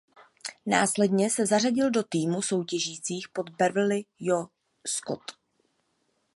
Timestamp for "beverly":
3.49-4.05